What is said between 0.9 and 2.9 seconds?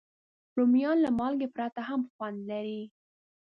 له مالګې پرته هم خوند لري